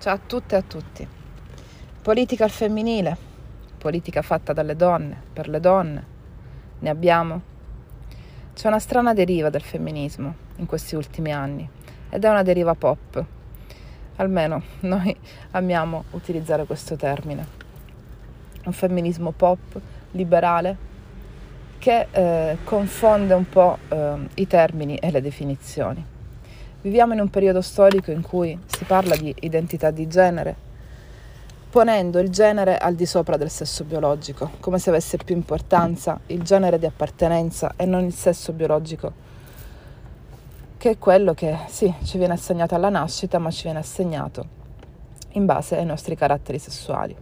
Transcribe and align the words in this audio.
Ciao 0.00 0.14
a 0.14 0.18
tutte 0.26 0.54
e 0.54 0.58
a 0.58 0.62
tutti. 0.62 1.06
Politica 2.00 2.44
al 2.44 2.50
femminile, 2.50 3.14
politica 3.76 4.22
fatta 4.22 4.54
dalle 4.54 4.74
donne, 4.74 5.14
per 5.30 5.46
le 5.46 5.60
donne. 5.60 6.04
Ne 6.78 6.88
abbiamo? 6.88 7.42
C'è 8.54 8.68
una 8.68 8.78
strana 8.78 9.12
deriva 9.12 9.50
del 9.50 9.60
femminismo 9.60 10.34
in 10.56 10.64
questi 10.64 10.94
ultimi 10.94 11.34
anni 11.34 11.68
ed 12.08 12.24
è 12.24 12.30
una 12.30 12.42
deriva 12.42 12.74
pop. 12.74 13.22
Almeno 14.16 14.62
noi 14.80 15.14
amiamo 15.52 16.04
utilizzare 16.12 16.64
questo 16.64 16.96
termine. 16.96 17.46
Un 18.64 18.72
femminismo 18.72 19.32
pop, 19.32 19.78
liberale, 20.12 20.76
che 21.76 22.06
eh, 22.10 22.56
confonde 22.64 23.34
un 23.34 23.46
po' 23.46 23.76
eh, 23.86 24.14
i 24.36 24.46
termini 24.46 24.96
e 24.96 25.10
le 25.10 25.20
definizioni. 25.20 26.18
Viviamo 26.82 27.12
in 27.12 27.20
un 27.20 27.28
periodo 27.28 27.60
storico 27.60 28.10
in 28.10 28.22
cui 28.22 28.58
si 28.64 28.84
parla 28.84 29.14
di 29.14 29.34
identità 29.40 29.90
di 29.90 30.06
genere, 30.06 30.56
ponendo 31.68 32.18
il 32.20 32.30
genere 32.30 32.78
al 32.78 32.94
di 32.94 33.04
sopra 33.04 33.36
del 33.36 33.50
sesso 33.50 33.84
biologico, 33.84 34.52
come 34.60 34.78
se 34.78 34.88
avesse 34.88 35.18
più 35.18 35.36
importanza 35.36 36.18
il 36.28 36.42
genere 36.42 36.78
di 36.78 36.86
appartenenza 36.86 37.74
e 37.76 37.84
non 37.84 38.04
il 38.04 38.14
sesso 38.14 38.54
biologico, 38.54 39.12
che 40.78 40.90
è 40.90 40.98
quello 40.98 41.34
che 41.34 41.58
sì, 41.68 41.92
ci 42.02 42.16
viene 42.16 42.32
assegnato 42.32 42.74
alla 42.74 42.88
nascita, 42.88 43.38
ma 43.38 43.50
ci 43.50 43.64
viene 43.64 43.80
assegnato 43.80 44.46
in 45.32 45.44
base 45.44 45.76
ai 45.76 45.84
nostri 45.84 46.16
caratteri 46.16 46.58
sessuali 46.58 47.14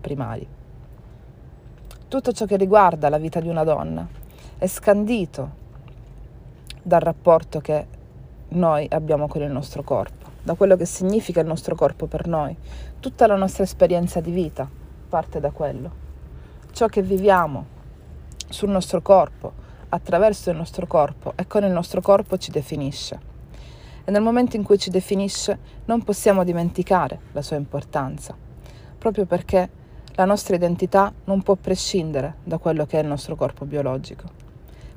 primari. 0.00 0.46
Tutto 2.06 2.30
ciò 2.30 2.44
che 2.44 2.56
riguarda 2.56 3.08
la 3.08 3.18
vita 3.18 3.40
di 3.40 3.48
una 3.48 3.64
donna 3.64 4.06
è 4.56 4.66
scandito 4.68 5.64
dal 6.80 7.00
rapporto 7.00 7.58
che 7.60 7.94
noi 8.48 8.86
abbiamo 8.90 9.26
con 9.26 9.42
il 9.42 9.50
nostro 9.50 9.82
corpo, 9.82 10.30
da 10.42 10.54
quello 10.54 10.76
che 10.76 10.86
significa 10.86 11.40
il 11.40 11.46
nostro 11.46 11.74
corpo 11.74 12.06
per 12.06 12.26
noi. 12.26 12.56
Tutta 13.00 13.26
la 13.26 13.36
nostra 13.36 13.64
esperienza 13.64 14.20
di 14.20 14.30
vita 14.30 14.68
parte 15.08 15.40
da 15.40 15.50
quello. 15.50 16.04
Ciò 16.72 16.86
che 16.86 17.02
viviamo 17.02 17.74
sul 18.48 18.70
nostro 18.70 19.02
corpo, 19.02 19.64
attraverso 19.88 20.50
il 20.50 20.56
nostro 20.56 20.86
corpo 20.86 21.32
e 21.36 21.46
con 21.46 21.64
il 21.64 21.70
nostro 21.70 22.00
corpo 22.00 22.36
ci 22.36 22.50
definisce. 22.50 23.34
E 24.04 24.10
nel 24.10 24.22
momento 24.22 24.56
in 24.56 24.62
cui 24.62 24.78
ci 24.78 24.90
definisce 24.90 25.58
non 25.86 26.02
possiamo 26.02 26.44
dimenticare 26.44 27.18
la 27.32 27.42
sua 27.42 27.56
importanza, 27.56 28.36
proprio 28.98 29.26
perché 29.26 29.68
la 30.14 30.24
nostra 30.24 30.54
identità 30.54 31.12
non 31.24 31.42
può 31.42 31.56
prescindere 31.56 32.36
da 32.44 32.58
quello 32.58 32.86
che 32.86 32.98
è 32.98 33.02
il 33.02 33.08
nostro 33.08 33.36
corpo 33.36 33.64
biologico. 33.64 34.24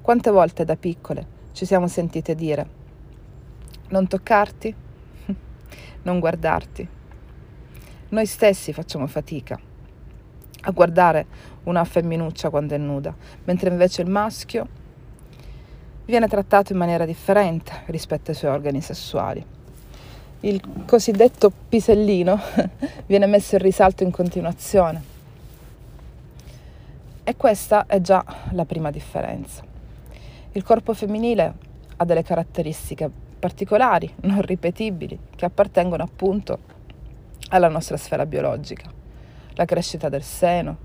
Quante 0.02 0.32
volte 0.32 0.64
da 0.64 0.76
piccole 0.76 1.38
ci 1.52 1.66
siamo 1.66 1.88
sentite 1.88 2.36
dire 2.36 2.78
non 3.90 4.08
toccarti, 4.08 4.74
non 6.04 6.20
guardarti. 6.20 6.88
Noi 8.10 8.26
stessi 8.26 8.74
facciamo 8.74 9.08
fatica 9.08 9.60
a 10.62 10.72
guardare 10.72 11.26
una 11.64 11.84
femminuccia 11.84 12.50
quando 12.50 12.76
è 12.76 12.78
nuda, 12.78 13.14
mentre 13.46 13.70
invece 13.70 14.02
il 14.02 14.10
maschio 14.10 14.68
viene 16.06 16.28
trattato 16.28 16.72
in 16.72 16.80
maniera 16.80 17.06
differente 17.06 17.84
rispetto 17.86 18.32
ai 18.32 18.38
suoi 18.38 18.52
organi 18.52 18.82
sessuali. 18.82 19.46
Il 20.42 20.86
cosiddetto 20.86 21.52
pisellino 21.70 22.40
viene 23.06 23.26
messo 23.28 23.56
in 23.56 23.62
risalto 23.62 24.04
in 24.04 24.12
continuazione. 24.12 25.18
E 27.24 27.36
questa 27.36 27.86
è 27.86 28.02
già 28.02 28.24
la 28.52 28.66
prima 28.66 28.90
differenza. 28.90 29.64
Il 30.54 30.64
corpo 30.64 30.96
femminile 30.96 31.54
ha 31.98 32.06
delle 32.06 32.24
caratteristiche 32.24 33.28
particolari, 33.40 34.14
non 34.22 34.42
ripetibili, 34.42 35.18
che 35.36 35.46
appartengono 35.46 36.04
appunto 36.04 36.60
alla 37.50 37.70
nostra 37.70 37.98
sfera 37.98 38.26
biologica. 38.26 38.92
La 39.54 39.66
crescita 39.66 40.10
del 40.10 40.24
seno, 40.24 40.78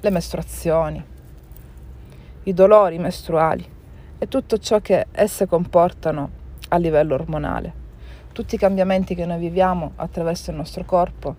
le 0.00 0.10
mestruazioni, 0.10 1.04
i 2.44 2.54
dolori 2.54 2.98
mestruali 2.98 3.66
e 4.18 4.28
tutto 4.28 4.58
ciò 4.58 4.80
che 4.80 5.06
esse 5.12 5.46
comportano 5.46 6.30
a 6.68 6.76
livello 6.76 7.14
ormonale. 7.14 7.86
Tutti 8.32 8.54
i 8.54 8.58
cambiamenti 8.58 9.14
che 9.14 9.26
noi 9.26 9.38
viviamo 9.38 9.92
attraverso 9.96 10.50
il 10.50 10.56
nostro 10.56 10.84
corpo 10.84 11.34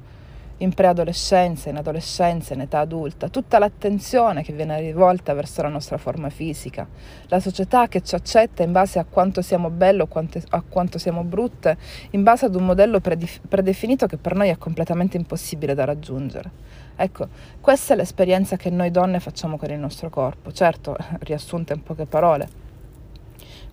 in 0.59 0.74
preadolescenza, 0.74 1.70
in 1.70 1.78
adolescenza, 1.78 2.53
in 2.53 2.62
età 2.62 2.80
adulta, 2.80 3.30
tutta 3.30 3.59
l'attenzione 3.59 4.44
che 4.44 4.53
viene 4.53 4.80
rivolta 4.80 5.34
verso 5.34 5.62
la 5.62 5.70
nostra 5.70 5.97
forma 5.97 6.30
fisica, 6.30 6.88
la 7.28 7.40
società 7.40 7.88
che 7.88 8.02
ci 8.02 8.16
accetta 8.16 8.64
in 8.64 8.72
base 8.72 9.00
a 9.00 9.06
quanto 9.06 9.42
siamo 9.42 9.69
belle 9.69 10.02
o 10.02 10.09
a 10.50 10.64
quanto 10.68 10.98
siamo 10.98 11.24
brutte, 11.24 11.78
in 12.12 12.24
base 12.24 12.46
ad 12.46 12.56
un 12.56 12.66
modello 12.66 13.00
predefinito 13.00 14.08
che 14.08 14.18
per 14.18 14.36
noi 14.36 14.50
è 14.50 14.58
completamente 14.58 15.18
impossibile 15.18 15.74
da 15.74 15.86
raggiungere. 15.86 16.52
Ecco, 16.96 17.28
questa 17.62 17.94
è 17.94 17.98
l'esperienza 17.98 18.58
che 18.58 18.69
noi 18.69 18.92
donne 18.92 19.22
facciamo 19.22 19.58
con 19.58 19.69
il 19.69 19.80
nostro 19.80 20.09
corpo, 20.09 20.52
certo 20.52 20.98
riassunta 21.19 21.74
in 21.74 21.84
poche 21.84 22.06
parole. 22.06 22.48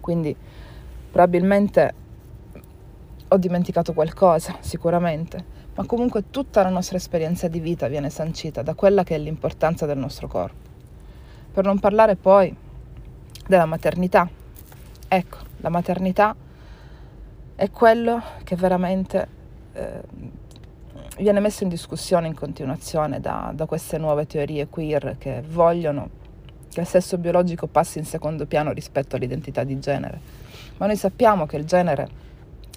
Quindi 0.00 0.36
probabilmente 1.10 1.94
ho 3.26 3.36
dimenticato 3.38 3.92
qualcosa, 3.92 4.58
sicuramente, 4.60 5.55
ma 5.76 5.84
comunque 5.84 6.30
tutta 6.30 6.62
la 6.62 6.70
nostra 6.70 6.96
esperienza 6.96 7.48
di 7.48 7.60
vita 7.60 7.86
viene 7.86 8.08
sancita 8.08 8.62
da 8.62 8.74
quella 8.74 9.04
che 9.04 9.14
è 9.14 9.18
l'importanza 9.18 9.84
del 9.84 9.98
nostro 9.98 10.26
corpo. 10.26 10.74
Per 11.52 11.64
non 11.64 11.78
parlare 11.78 12.16
poi 12.16 12.54
della 13.46 13.66
maternità. 13.66 14.28
Ecco, 15.06 15.36
la 15.58 15.68
maternità 15.68 16.34
è 17.54 17.70
quello 17.70 18.22
che 18.42 18.56
veramente 18.56 19.28
eh, 19.74 20.02
viene 21.18 21.40
messo 21.40 21.62
in 21.62 21.68
discussione 21.68 22.26
in 22.26 22.34
continuazione 22.34 23.20
da, 23.20 23.52
da 23.54 23.66
queste 23.66 23.98
nuove 23.98 24.26
teorie 24.26 24.68
queer 24.68 25.16
che 25.18 25.42
vogliono 25.46 26.24
che 26.70 26.80
il 26.80 26.86
sesso 26.86 27.16
biologico 27.16 27.66
passi 27.66 27.98
in 27.98 28.04
secondo 28.04 28.46
piano 28.46 28.72
rispetto 28.72 29.16
all'identità 29.16 29.62
di 29.62 29.78
genere. 29.78 30.20
Ma 30.78 30.86
noi 30.86 30.96
sappiamo 30.96 31.46
che 31.46 31.56
il 31.56 31.64
genere 31.64 32.24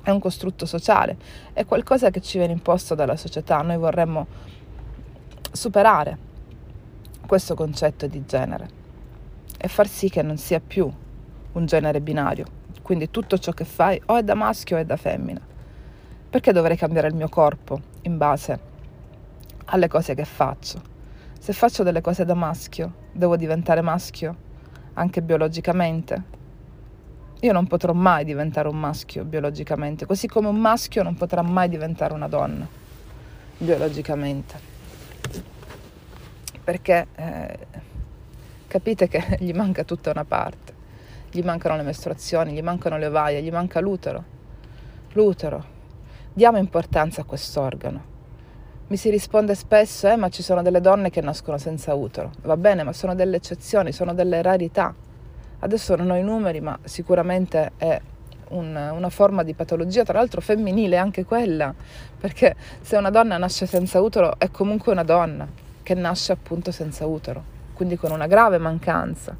è 0.03 0.09
un 0.09 0.19
costrutto 0.19 0.65
sociale, 0.65 1.17
è 1.53 1.65
qualcosa 1.65 2.09
che 2.09 2.21
ci 2.21 2.37
viene 2.37 2.53
imposto 2.53 2.95
dalla 2.95 3.15
società. 3.15 3.61
Noi 3.61 3.77
vorremmo 3.77 4.27
superare 5.51 6.17
questo 7.25 7.55
concetto 7.55 8.07
di 8.07 8.25
genere 8.25 8.69
e 9.57 9.67
far 9.67 9.87
sì 9.87 10.09
che 10.09 10.21
non 10.21 10.37
sia 10.37 10.59
più 10.59 10.91
un 11.51 11.65
genere 11.65 12.01
binario. 12.01 12.45
Quindi 12.81 13.11
tutto 13.11 13.37
ciò 13.37 13.51
che 13.51 13.65
fai 13.65 14.01
o 14.05 14.15
è 14.15 14.23
da 14.23 14.33
maschio 14.33 14.77
o 14.77 14.79
è 14.79 14.85
da 14.85 14.95
femmina. 14.95 15.41
Perché 16.29 16.51
dovrei 16.51 16.77
cambiare 16.77 17.07
il 17.07 17.15
mio 17.15 17.29
corpo 17.29 17.79
in 18.03 18.17
base 18.17 18.59
alle 19.65 19.87
cose 19.87 20.15
che 20.15 20.25
faccio? 20.25 20.81
Se 21.39 21.53
faccio 21.53 21.83
delle 21.83 22.01
cose 22.01 22.25
da 22.25 22.33
maschio, 22.33 22.93
devo 23.11 23.35
diventare 23.35 23.81
maschio 23.81 24.35
anche 24.93 25.21
biologicamente? 25.21 26.37
Io 27.41 27.53
non 27.53 27.67
potrò 27.67 27.93
mai 27.93 28.25
diventare 28.25 28.67
un 28.67 28.77
maschio 28.77 29.23
biologicamente, 29.23 30.05
così 30.05 30.27
come 30.27 30.49
un 30.49 30.57
maschio 30.57 31.03
non 31.03 31.15
potrà 31.15 31.41
mai 31.41 31.69
diventare 31.69 32.13
una 32.13 32.27
donna 32.27 32.67
biologicamente. 33.57 34.59
Perché 36.61 37.07
eh, 37.15 37.57
capite 38.67 39.07
che 39.07 39.37
gli 39.39 39.53
manca 39.53 39.85
tutta 39.85 40.11
una 40.11 40.25
parte, 40.25 40.73
gli 41.31 41.41
mancano 41.41 41.77
le 41.77 41.83
mestruazioni, 41.83 42.51
gli 42.51 42.61
mancano 42.61 42.97
le 42.97 43.05
ovaie, 43.05 43.41
gli 43.41 43.51
manca 43.51 43.79
l'utero. 43.79 44.21
L'utero. 45.13 45.77
Diamo 46.33 46.57
importanza 46.57 47.21
a 47.21 47.23
quest'organo. 47.23 48.17
Mi 48.87 48.97
si 48.97 49.09
risponde 49.09 49.55
spesso, 49.55 50.09
eh, 50.09 50.17
ma 50.17 50.27
ci 50.27 50.43
sono 50.43 50.61
delle 50.61 50.81
donne 50.81 51.09
che 51.09 51.21
nascono 51.21 51.57
senza 51.57 51.93
utero. 51.93 52.31
Va 52.41 52.57
bene, 52.57 52.83
ma 52.83 52.91
sono 52.91 53.15
delle 53.15 53.37
eccezioni, 53.37 53.93
sono 53.93 54.13
delle 54.13 54.41
rarità 54.41 54.93
Adesso 55.59 55.95
non 55.95 56.09
ho 56.11 56.15
i 56.15 56.23
numeri, 56.23 56.61
ma 56.61 56.77
sicuramente 56.83 57.71
è 57.77 57.99
un, 58.49 58.75
una 58.75 59.09
forma 59.09 59.43
di 59.43 59.53
patologia, 59.53 60.03
tra 60.03 60.19
l'altro 60.19 60.41
femminile 60.41 60.97
anche 60.97 61.25
quella, 61.25 61.73
perché 62.19 62.55
se 62.81 62.95
una 62.95 63.09
donna 63.09 63.37
nasce 63.37 63.65
senza 63.65 63.99
utero 63.99 64.39
è 64.39 64.49
comunque 64.49 64.91
una 64.91 65.03
donna 65.03 65.47
che 65.83 65.93
nasce 65.93 66.31
appunto 66.31 66.71
senza 66.71 67.05
utero, 67.05 67.43
quindi 67.73 67.97
con 67.97 68.11
una 68.11 68.27
grave 68.27 68.57
mancanza 68.57 69.35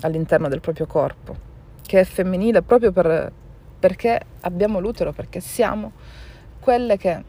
all'interno 0.00 0.48
del 0.48 0.60
proprio 0.60 0.86
corpo, 0.86 1.36
che 1.82 2.00
è 2.00 2.04
femminile 2.04 2.62
proprio 2.62 2.92
per, 2.92 3.32
perché 3.78 4.20
abbiamo 4.40 4.78
l'utero, 4.78 5.12
perché 5.12 5.40
siamo 5.40 5.92
quelle 6.60 6.96
che 6.96 7.22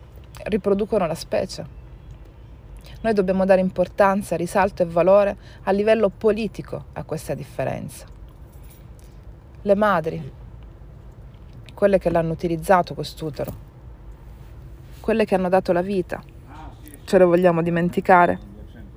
riproducono 0.43 1.05
la 1.05 1.15
specie. 1.15 1.75
Noi 3.01 3.13
dobbiamo 3.13 3.45
dare 3.45 3.61
importanza, 3.61 4.35
risalto 4.35 4.81
e 4.81 4.85
valore 4.85 5.37
a 5.63 5.71
livello 5.71 6.09
politico 6.09 6.85
a 6.93 7.03
questa 7.03 7.35
differenza. 7.35 8.05
Le 9.61 9.75
madri, 9.75 10.31
quelle 11.73 11.99
che 11.99 12.09
l'hanno 12.09 12.31
utilizzato 12.31 12.95
quest'utero, 12.95 13.65
quelle 14.99 15.25
che 15.25 15.35
hanno 15.35 15.49
dato 15.49 15.71
la 15.71 15.81
vita, 15.81 16.21
ce 17.05 17.17
le 17.17 17.23
vogliamo 17.23 17.61
dimenticare? 17.61 18.39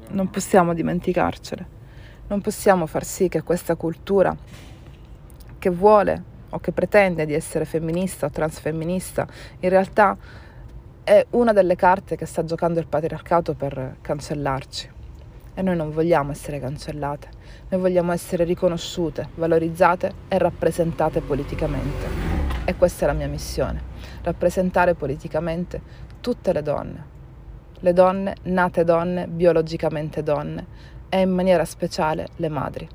Non 0.09 0.31
possiamo 0.31 0.73
dimenticarcele. 0.73 1.79
Non 2.29 2.41
possiamo 2.41 2.87
far 2.87 3.05
sì 3.05 3.29
che 3.29 3.43
questa 3.43 3.75
cultura 3.75 4.35
che 5.59 5.71
vuole 5.71 6.25
o 6.51 6.59
che 6.59 6.73
pretende 6.73 7.27
di 7.27 7.35
essere 7.35 7.65
femminista 7.65 8.27
o 8.27 8.31
transfemminista, 8.31 9.27
in 9.61 9.69
realtà 9.69 10.17
è 11.03 11.27
una 11.31 11.53
delle 11.53 11.77
carte 11.77 12.17
che 12.17 12.27
sta 12.27 12.45
giocando 12.45 12.79
il 12.79 12.87
patriarcato 12.87 13.55
per 13.55 13.97
cancellarci. 14.01 14.99
E 15.55 15.63
noi 15.63 15.77
non 15.77 15.91
vogliamo 15.91 16.31
essere 16.31 16.61
cancellate, 16.61 17.29
noi 17.69 17.81
vogliamo 17.81 18.13
essere 18.13 18.45
riconosciute, 18.45 19.29
valorizzate 19.35 20.13
e 20.29 20.39
rappresentate 20.39 21.21
politicamente. 21.21 22.07
E 22.65 22.77
questa 22.77 23.05
è 23.05 23.09
la 23.09 23.15
mia 23.15 23.29
missione, 23.29 23.83
rappresentare 24.23 24.95
politicamente 24.95 25.81
tutte 26.21 26.53
le 26.53 26.63
donne, 26.63 27.07
le 27.81 27.93
donne 27.93 28.37
nate 28.45 28.85
donne, 28.85 29.27
biologicamente 29.27 30.23
donne, 30.23 30.67
e 31.09 31.21
in 31.21 31.31
maniera 31.31 31.65
speciale 31.65 32.29
le 32.37 32.49
madri. 32.49 32.89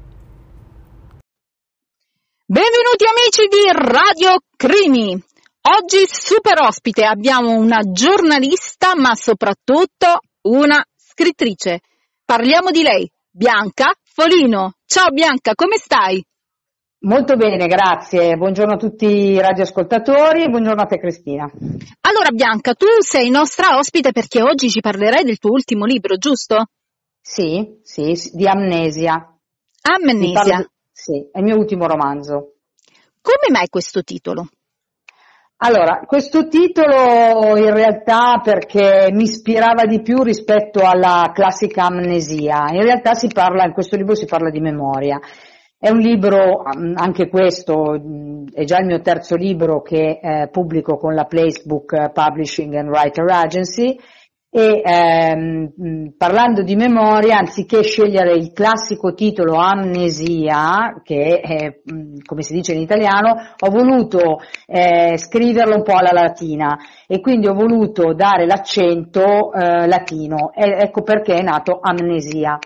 Benvenuti 2.48 3.06
amici 3.06 3.48
di 3.50 3.92
Radio 3.92 4.38
Crimi. 4.56 5.24
Oggi 5.68 6.06
super 6.06 6.62
ospite 6.62 7.06
abbiamo 7.06 7.58
una 7.58 7.80
giornalista 7.80 8.94
ma 8.96 9.16
soprattutto 9.16 10.20
una 10.44 10.86
scrittrice. 10.96 11.80
Parliamo 12.24 12.70
di 12.70 12.84
lei, 12.84 13.10
Bianca 13.32 13.92
Folino. 14.04 14.74
Ciao 14.86 15.10
Bianca, 15.10 15.56
come 15.56 15.78
stai? 15.78 16.24
Molto 17.06 17.36
bene, 17.36 17.66
grazie. 17.66 18.36
Buongiorno 18.36 18.74
a 18.74 18.78
tutti 18.78 19.08
i 19.08 19.40
radioascoltatori 19.40 20.44
e 20.44 20.50
buongiorno 20.50 20.84
a 20.84 20.86
te 20.86 21.00
Cristina. 21.00 21.52
Allora 22.02 22.30
Bianca, 22.32 22.76
tu 22.76 22.86
sei 23.00 23.32
nostra 23.32 23.78
ospite 23.80 24.12
perché 24.12 24.44
oggi 24.44 24.70
ci 24.70 24.82
parlerai 24.82 25.24
del 25.24 25.40
tuo 25.40 25.50
ultimo 25.50 25.86
libro, 25.86 26.16
giusto? 26.18 26.68
Sì, 27.20 27.80
sì, 27.82 28.14
di 28.34 28.48
Amnesia. 28.48 29.36
Amnesia. 29.82 30.64
Sì, 30.92 31.28
è 31.32 31.40
il 31.40 31.44
mio 31.44 31.58
ultimo 31.58 31.88
romanzo. 31.88 32.54
Come 33.20 33.50
mai 33.50 33.68
questo 33.68 34.04
titolo? 34.04 34.48
Allora, 35.58 36.02
questo 36.06 36.50
titolo 36.50 37.56
in 37.56 37.74
realtà 37.74 38.42
perché 38.44 39.08
mi 39.14 39.24
ispirava 39.24 39.86
di 39.86 40.02
più 40.02 40.22
rispetto 40.22 40.82
alla 40.84 41.32
classica 41.34 41.86
amnesia. 41.86 42.66
In 42.72 42.84
realtà 42.84 43.14
si 43.14 43.30
parla, 43.34 43.64
in 43.64 43.72
questo 43.72 43.96
libro 43.96 44.16
si 44.16 44.26
parla 44.26 44.50
di 44.50 44.60
memoria. 44.60 45.18
È 45.78 45.90
un 45.90 46.00
libro, 46.00 46.62
anche 46.96 47.30
questo, 47.30 47.94
è 48.52 48.66
già 48.66 48.80
il 48.80 48.86
mio 48.86 49.00
terzo 49.00 49.38
libro 49.38 49.82
che 49.82 50.20
eh, 50.22 50.50
pubblico 50.52 50.98
con 50.98 51.14
la 51.14 51.24
Placebook 51.24 52.12
Publishing 52.12 52.74
and 52.74 52.90
Writer 52.90 53.26
Agency 53.30 53.98
e 54.58 54.82
ehm, 54.82 56.14
parlando 56.18 56.64
di 56.64 56.78
memoria, 56.78 57.40
anziché 57.40 57.84
scegliere 57.84 58.36
il 58.36 58.54
classico 58.54 59.14
titolo 59.14 59.58
Amnesia, 59.58 61.02
che 61.04 61.42
è, 61.42 61.82
come 62.24 62.42
si 62.42 62.54
dice 62.54 62.72
in 62.72 62.80
italiano, 62.80 63.36
ho 63.60 63.70
voluto 63.70 64.38
eh, 64.66 65.18
scriverlo 65.18 65.76
un 65.76 65.84
po' 65.84 65.98
alla 65.98 66.14
latina 66.14 66.78
e 67.06 67.20
quindi 67.20 67.48
ho 67.48 67.54
voluto 67.54 68.14
dare 68.14 68.46
l'accento 68.46 69.52
eh, 69.52 69.88
latino. 69.88 70.54
E 70.54 70.84
ecco 70.84 71.02
perché 71.02 71.34
è 71.34 71.42
nato 71.42 71.80
Amnesia. 71.82 72.58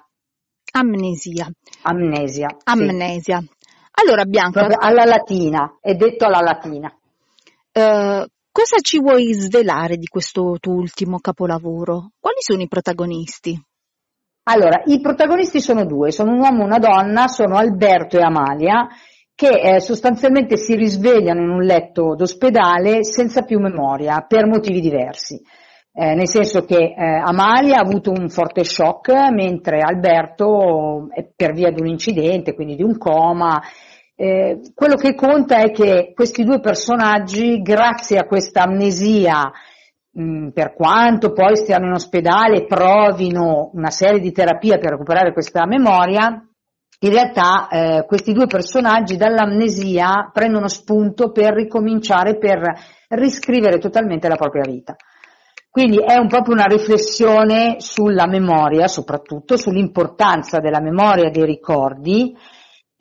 Amnesia. 0.74 1.50
Amnesia. 1.82 2.50
Amnesia. 2.66 3.40
Sì. 3.40 3.50
Allora 3.94 4.26
Bianca. 4.26 4.68
Alla 4.78 5.06
latina, 5.06 5.80
è 5.82 5.96
detto 5.96 6.26
alla 6.26 6.42
latina. 6.42 6.94
Uh, 7.74 8.28
Cosa 8.60 8.82
ci 8.82 9.00
vuoi 9.00 9.34
svelare 9.36 9.96
di 9.96 10.08
questo 10.08 10.58
tuo 10.60 10.74
ultimo 10.74 11.20
capolavoro? 11.20 12.10
Quali 12.20 12.40
sono 12.40 12.62
i 12.62 12.68
protagonisti? 12.68 13.58
Allora, 14.50 14.82
i 14.84 15.00
protagonisti 15.00 15.62
sono 15.62 15.86
due, 15.86 16.12
sono 16.12 16.34
un 16.34 16.40
uomo 16.42 16.64
e 16.64 16.66
una 16.66 16.78
donna, 16.78 17.28
sono 17.28 17.56
Alberto 17.56 18.18
e 18.18 18.22
Amalia, 18.22 18.86
che 19.34 19.48
eh, 19.48 19.80
sostanzialmente 19.80 20.58
si 20.58 20.76
risvegliano 20.76 21.42
in 21.42 21.52
un 21.52 21.62
letto 21.62 22.16
d'ospedale 22.16 23.06
senza 23.06 23.44
più 23.44 23.60
memoria, 23.60 24.26
per 24.28 24.46
motivi 24.46 24.82
diversi. 24.82 25.42
Eh, 25.94 26.16
nel 26.16 26.28
senso 26.28 26.66
che 26.66 26.94
eh, 26.98 27.22
Amalia 27.24 27.78
ha 27.78 27.88
avuto 27.88 28.12
un 28.12 28.28
forte 28.28 28.66
shock, 28.66 29.14
mentre 29.32 29.80
Alberto, 29.80 31.08
per 31.34 31.54
via 31.54 31.72
di 31.72 31.80
un 31.80 31.88
incidente, 31.88 32.56
quindi 32.56 32.76
di 32.76 32.84
un 32.84 32.98
coma, 32.98 33.62
eh, 34.22 34.60
quello 34.76 34.96
che 34.96 35.16
conta 35.16 35.60
è 35.60 35.72
che 35.72 36.12
questi 36.14 36.44
due 36.44 36.60
personaggi, 36.60 37.62
grazie 37.62 38.18
a 38.18 38.26
questa 38.26 38.64
amnesia, 38.64 39.50
mh, 40.12 40.50
per 40.50 40.74
quanto 40.74 41.32
poi 41.32 41.56
stiano 41.56 41.86
in 41.86 41.94
ospedale, 41.94 42.66
provino 42.66 43.70
una 43.72 43.90
serie 43.90 44.20
di 44.20 44.34
terapie 44.34 44.78
per 44.78 44.90
recuperare 44.90 45.32
questa 45.32 45.66
memoria, 45.66 46.46
in 47.02 47.10
realtà 47.10 47.70
eh, 47.70 48.06
questi 48.06 48.34
due 48.34 48.46
personaggi 48.46 49.16
dall'amnesia 49.16 50.30
prendono 50.34 50.68
spunto 50.68 51.32
per 51.32 51.54
ricominciare, 51.54 52.38
per 52.38 52.60
riscrivere 53.08 53.78
totalmente 53.78 54.28
la 54.28 54.36
propria 54.36 54.64
vita. 54.70 54.98
Quindi 55.70 55.98
è 56.00 56.18
un, 56.18 56.28
proprio 56.28 56.56
una 56.56 56.66
riflessione 56.66 57.76
sulla 57.78 58.28
memoria, 58.28 58.88
soprattutto 58.88 59.56
sull'importanza 59.56 60.60
della 60.60 60.82
memoria 60.82 61.30
dei 61.30 61.46
ricordi, 61.46 62.36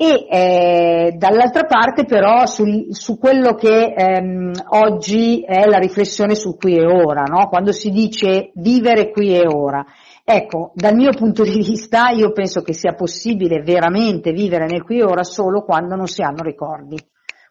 e 0.00 0.26
eh, 0.30 1.12
dall'altra 1.16 1.64
parte 1.64 2.04
però 2.04 2.46
sul, 2.46 2.94
su 2.94 3.18
quello 3.18 3.54
che 3.54 3.94
ehm, 3.96 4.52
oggi 4.68 5.42
è 5.42 5.66
la 5.66 5.78
riflessione 5.78 6.36
su 6.36 6.56
qui 6.56 6.76
e 6.76 6.86
ora, 6.86 7.24
no? 7.24 7.48
quando 7.48 7.72
si 7.72 7.90
dice 7.90 8.52
vivere 8.54 9.10
qui 9.10 9.34
e 9.34 9.44
ora. 9.48 9.84
Ecco, 10.22 10.70
dal 10.76 10.94
mio 10.94 11.10
punto 11.10 11.42
di 11.42 11.56
vista 11.64 12.10
io 12.10 12.30
penso 12.30 12.62
che 12.62 12.74
sia 12.74 12.94
possibile 12.94 13.60
veramente 13.60 14.30
vivere 14.30 14.66
nel 14.66 14.84
qui 14.84 15.00
e 15.00 15.04
ora 15.04 15.24
solo 15.24 15.64
quando 15.64 15.96
non 15.96 16.06
si 16.06 16.22
hanno 16.22 16.42
ricordi, 16.42 16.96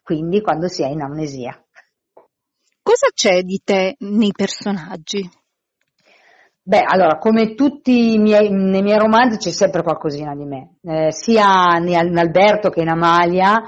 quindi 0.02 0.40
quando 0.40 0.68
si 0.68 0.82
è 0.82 0.86
in 0.86 1.02
amnesia. 1.02 1.62
Cosa 2.80 3.08
c'è 3.12 3.42
di 3.42 3.60
te 3.62 3.96
nei 3.98 4.32
personaggi? 4.34 5.28
Beh, 6.68 6.82
allora, 6.84 7.16
come 7.16 7.54
tutti 7.54 8.12
i 8.12 8.18
miei, 8.18 8.50
nei 8.50 8.82
miei 8.82 8.98
romanzi 8.98 9.38
c'è 9.38 9.48
sempre 9.48 9.82
qualcosina 9.82 10.34
di 10.34 10.44
me, 10.44 10.74
eh, 10.82 11.10
sia 11.12 11.78
in 11.78 12.18
Alberto 12.18 12.68
che 12.68 12.82
in 12.82 12.90
Amalia, 12.90 13.62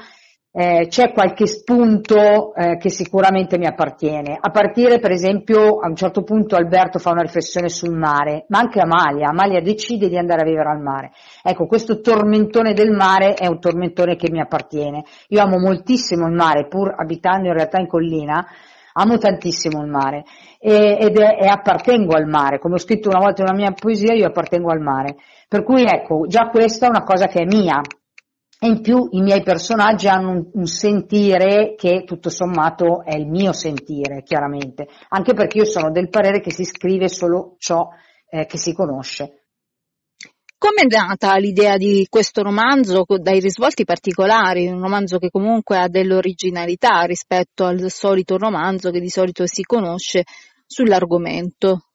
eh, 0.53 0.85
c'è 0.87 1.11
qualche 1.15 1.47
spunto 1.47 2.55
eh, 2.55 2.77
che 2.77 2.91
sicuramente 2.91 3.57
mi 3.57 3.65
appartiene, 3.65 4.37
a 4.39 4.51
partire 4.51 4.99
per 4.99 5.13
esempio 5.13 5.79
a 5.79 5.89
un 5.89 5.97
certo 5.97 6.25
punto 6.25 6.57
Alberto 6.57 6.99
fa 6.99 7.13
una 7.13 7.23
riflessione 7.23 7.71
sul 7.71 7.97
mare, 7.97 8.45
ma 8.49 8.59
anche 8.59 8.81
Amalia, 8.81 9.31
Amalia 9.31 9.63
decide 9.63 10.11
di 10.11 10.19
andare 10.19 10.43
a 10.43 10.45
vivere 10.45 10.69
al 10.69 10.83
mare. 10.83 11.13
Ecco, 11.43 11.65
questo 11.65 12.03
tormentone 12.03 12.75
del 12.75 12.91
mare 12.91 13.33
è 13.33 13.47
un 13.47 13.61
tormentone 13.61 14.17
che 14.17 14.31
mi 14.31 14.43
appartiene. 14.43 15.05
Io 15.29 15.41
amo 15.41 15.59
moltissimo 15.59 16.27
il 16.27 16.35
mare, 16.35 16.69
pur 16.69 16.95
abitando 16.95 17.47
in 17.47 17.55
realtà 17.55 17.79
in 17.79 17.87
collina, 17.87 18.47
amo 19.01 19.19
tantissimo 19.19 19.83
il 19.83 19.89
mare 19.89 20.25
e, 20.59 20.99
ed 21.01 21.17
è, 21.19 21.39
e 21.41 21.49
appartengo 21.49 22.15
al 22.15 22.27
mare, 22.27 22.59
come 22.59 22.75
ho 22.75 22.79
scritto 22.79 23.09
una 23.09 23.21
volta 23.21 23.43
in 23.43 23.49
una 23.49 23.57
mia 23.57 23.73
poesia, 23.73 24.15
io 24.15 24.27
appartengo 24.27 24.71
al 24.71 24.81
mare. 24.81 25.17
Per 25.49 25.65
cui 25.65 25.85
ecco, 25.85 26.27
già 26.27 26.49
questa 26.49 26.87
è 26.87 26.89
una 26.89 27.03
cosa 27.03 27.27
che 27.27 27.41
è 27.41 27.47
mia. 27.47 27.81
E 28.63 28.69
in 28.69 28.83
più 28.83 29.09
i 29.13 29.23
miei 29.23 29.43
personaggi 29.43 30.07
hanno 30.07 30.33
un, 30.33 30.51
un 30.53 30.67
sentire 30.67 31.75
che 31.79 32.05
tutto 32.05 32.29
sommato 32.29 33.03
è 33.03 33.17
il 33.17 33.27
mio 33.27 33.55
sentire, 33.55 34.23
chiaramente, 34.23 34.87
anche 35.09 35.33
perché 35.33 35.59
io 35.59 35.65
sono 35.65 35.91
del 35.91 36.11
parere 36.11 36.41
che 36.41 36.53
si 36.53 36.65
scrive 36.65 37.09
solo 37.09 37.55
ciò 37.57 37.89
eh, 38.29 38.45
che 38.45 38.59
si 38.59 38.75
conosce. 38.75 39.40
Come 40.61 40.83
è 40.83 40.95
nata 40.95 41.37
l'idea 41.37 41.79
di 41.79 42.07
questo 42.11 42.43
romanzo 42.43 43.07
dai 43.19 43.41
risvolti 43.41 43.87
particolari, 43.87 44.67
un 44.67 44.83
romanzo 44.83 45.17
che 45.17 45.31
comunque 45.31 45.79
ha 45.79 45.89
dell'originalità 45.89 47.01
rispetto 47.05 47.65
al 47.65 47.91
solito 47.91 48.37
romanzo 48.37 48.91
che 48.91 49.01
di 49.01 49.09
solito 49.09 49.47
si 49.47 49.63
conosce 49.63 50.25
sull'argomento? 50.67 51.87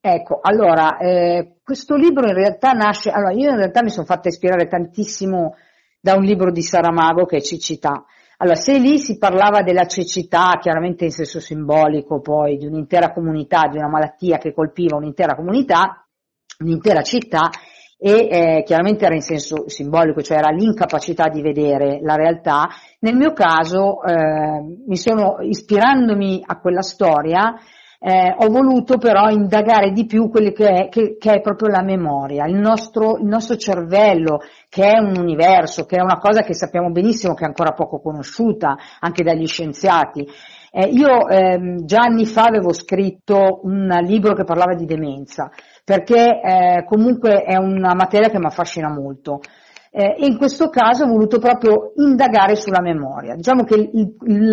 Ecco, 0.00 0.40
allora, 0.42 0.96
eh, 0.96 1.58
questo 1.62 1.94
libro 1.94 2.26
in 2.26 2.34
realtà 2.34 2.72
nasce, 2.72 3.10
allora 3.10 3.32
io 3.32 3.50
in 3.50 3.58
realtà 3.58 3.84
mi 3.84 3.90
sono 3.90 4.06
fatta 4.06 4.26
ispirare 4.26 4.66
tantissimo 4.66 5.54
da 6.00 6.16
un 6.16 6.24
libro 6.24 6.50
di 6.50 6.62
Saramago 6.62 7.26
che 7.26 7.36
è 7.36 7.40
Cecità. 7.40 8.04
Allora, 8.38 8.56
se 8.56 8.76
lì 8.76 8.98
si 8.98 9.18
parlava 9.18 9.62
della 9.62 9.86
cecità, 9.86 10.58
chiaramente 10.60 11.04
in 11.04 11.12
senso 11.12 11.38
simbolico 11.38 12.18
poi, 12.20 12.56
di 12.56 12.66
un'intera 12.66 13.12
comunità, 13.12 13.68
di 13.70 13.76
una 13.76 13.88
malattia 13.88 14.38
che 14.38 14.52
colpiva 14.52 14.96
un'intera 14.96 15.36
comunità, 15.36 16.04
un'intera 16.58 17.02
città 17.02 17.50
e 18.00 18.28
eh, 18.30 18.62
chiaramente 18.64 19.04
era 19.04 19.14
in 19.14 19.22
senso 19.22 19.68
simbolico, 19.68 20.22
cioè 20.22 20.38
era 20.38 20.50
l'incapacità 20.50 21.28
di 21.28 21.42
vedere 21.42 21.98
la 22.00 22.14
realtà. 22.14 22.68
Nel 23.00 23.16
mio 23.16 23.32
caso, 23.32 24.02
eh, 24.04 24.62
mi 24.86 24.96
sono, 24.96 25.38
ispirandomi 25.40 26.42
a 26.46 26.60
quella 26.60 26.82
storia, 26.82 27.56
eh, 28.00 28.32
ho 28.38 28.48
voluto 28.48 28.96
però 28.98 29.28
indagare 29.28 29.90
di 29.90 30.06
più 30.06 30.30
quello 30.30 30.52
che 30.52 30.68
è, 30.68 30.88
che, 30.88 31.16
che 31.18 31.32
è 31.32 31.40
proprio 31.40 31.68
la 31.70 31.82
memoria, 31.82 32.46
il 32.46 32.54
nostro, 32.54 33.18
il 33.18 33.26
nostro, 33.26 33.56
cervello, 33.56 34.42
che 34.68 34.92
è 34.92 34.98
un 35.00 35.16
universo, 35.18 35.84
che 35.84 35.96
è 35.96 36.00
una 36.00 36.18
cosa 36.18 36.42
che 36.42 36.54
sappiamo 36.54 36.90
benissimo 36.92 37.34
che 37.34 37.42
è 37.42 37.48
ancora 37.48 37.72
poco 37.72 38.00
conosciuta 38.00 38.76
anche 39.00 39.24
dagli 39.24 39.46
scienziati. 39.46 40.24
Eh, 40.70 40.86
io 40.86 41.26
ehm, 41.26 41.84
già 41.86 42.02
anni 42.02 42.26
fa 42.26 42.42
avevo 42.42 42.72
scritto 42.72 43.60
un 43.62 43.88
libro 44.02 44.34
che 44.34 44.44
parlava 44.44 44.74
di 44.74 44.84
demenza 44.84 45.50
perché 45.88 46.38
eh, 46.42 46.84
comunque 46.84 47.44
è 47.44 47.56
una 47.56 47.94
materia 47.94 48.28
che 48.28 48.38
mi 48.38 48.44
affascina 48.44 48.90
molto. 48.90 49.40
eh, 49.90 50.16
in 50.18 50.36
questo 50.36 50.68
caso 50.68 51.04
ho 51.04 51.08
voluto 51.08 51.38
proprio 51.38 51.92
indagare 51.96 52.56
sulla 52.56 52.80
memoria. 52.80 53.34
Diciamo 53.34 53.64
che 53.64 53.74
il, 53.74 54.16
il, 54.26 54.50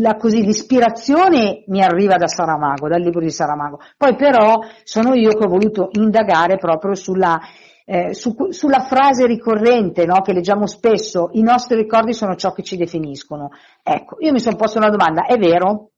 la, 0.00 0.16
così, 0.16 0.44
l'ispirazione 0.44 1.64
mi 1.68 1.82
arriva 1.82 2.16
da 2.16 2.26
Saramago, 2.26 2.88
dal 2.88 3.00
libro 3.00 3.20
di 3.20 3.30
Saramago, 3.30 3.80
poi 3.96 4.14
però 4.14 4.58
sono 4.84 5.14
io 5.14 5.30
che 5.30 5.44
ho 5.44 5.48
voluto 5.48 5.88
indagare 5.92 6.58
proprio 6.58 6.94
sulla, 6.94 7.40
eh, 7.84 8.12
su, 8.14 8.34
sulla 8.50 8.80
frase 8.80 9.26
ricorrente 9.26 10.04
no, 10.04 10.20
che 10.20 10.32
leggiamo 10.32 10.66
spesso, 10.66 11.30
i 11.32 11.42
nostri 11.42 11.76
ricordi 11.76 12.12
sono 12.12 12.34
ciò 12.34 12.52
che 12.52 12.62
ci 12.62 12.76
definiscono. 12.76 13.50
Ecco, 13.82 14.16
io 14.20 14.32
mi 14.32 14.40
sono 14.40 14.56
posto 14.56 14.78
una 14.78 14.90
domanda, 14.90 15.24
è 15.24 15.38
vero? 15.38 15.92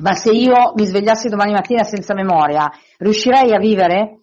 Ma 0.00 0.14
se 0.14 0.32
io 0.32 0.72
mi 0.74 0.86
svegliassi 0.86 1.28
domani 1.28 1.52
mattina 1.52 1.84
senza 1.84 2.14
memoria, 2.14 2.70
riuscirei 2.98 3.54
a 3.54 3.58
vivere? 3.58 4.18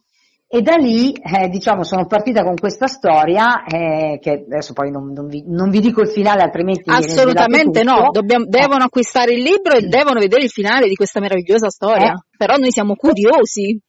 E 0.54 0.62
da 0.62 0.76
lì, 0.76 1.14
eh, 1.14 1.48
diciamo, 1.48 1.86
sono 1.86 2.06
partita 2.08 2.44
con 2.44 2.56
questa 2.56 2.88
storia, 2.88 3.64
eh, 3.64 4.20
che 4.22 4.44
adesso 4.46 4.74
poi 4.74 4.92
non, 4.92 5.14
non, 5.14 5.28
vi, 5.28 5.46
non, 5.48 5.70
vi, 5.70 5.80
dico 5.80 6.02
il 6.02 6.10
finale, 6.10 6.42
altrimenti... 6.42 6.90
Assolutamente 6.90 7.84
no, 7.84 8.10
Dobbiamo, 8.12 8.44
devono 8.50 8.84
acquistare 8.84 9.32
il 9.32 9.44
libro 9.44 9.78
e 9.78 9.88
devono 9.88 10.20
vedere 10.20 10.44
il 10.44 10.50
finale 10.50 10.90
di 10.90 10.96
questa 10.96 11.22
meravigliosa 11.22 11.70
storia. 11.70 12.12
Eh. 12.12 12.36
Però 12.36 12.58
noi 12.58 12.70
siamo 12.70 12.96
curiosi. 12.96 13.80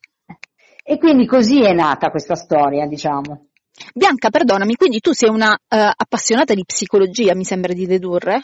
E 0.85 0.99
quindi 0.99 1.27
così 1.27 1.63
è 1.63 1.73
nata 1.73 2.11
questa 2.11 2.37
storia, 2.37 2.87
diciamo. 2.87 3.49
Bianca, 3.93 4.31
perdonami, 4.31 4.77
quindi 4.77 5.01
tu 5.01 5.11
sei 5.13 5.31
una 5.31 5.51
uh, 5.51 5.57
appassionata 5.97 6.55
di 6.55 6.65
psicologia, 6.65 7.35
mi 7.35 7.45
sembra 7.45 7.73
di 7.73 7.87
dedurre? 7.87 8.41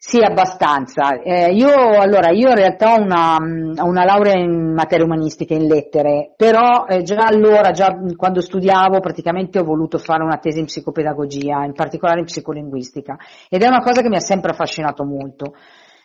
Sì, 0.00 0.20
abbastanza. 0.22 1.20
Eh, 1.20 1.52
io, 1.52 1.68
allora, 1.98 2.30
io 2.30 2.50
in 2.50 2.54
realtà 2.54 2.94
ho 2.94 3.02
una, 3.02 3.36
una, 3.40 4.04
laurea 4.04 4.38
in 4.38 4.72
materie 4.72 5.04
umanistiche, 5.04 5.54
in 5.54 5.66
lettere, 5.66 6.34
però 6.36 6.86
eh, 6.86 7.02
già 7.02 7.26
allora, 7.26 7.72
già 7.72 7.98
quando 8.16 8.40
studiavo, 8.40 9.00
praticamente 9.00 9.58
ho 9.58 9.64
voluto 9.64 9.98
fare 9.98 10.22
una 10.22 10.38
tesi 10.38 10.60
in 10.60 10.66
psicopedagogia, 10.66 11.64
in 11.64 11.72
particolare 11.72 12.20
in 12.20 12.26
psicolinguistica, 12.26 13.16
ed 13.48 13.60
è 13.60 13.66
una 13.66 13.80
cosa 13.80 14.00
che 14.00 14.08
mi 14.08 14.14
ha 14.14 14.20
sempre 14.20 14.52
affascinato 14.52 15.02
molto. 15.02 15.54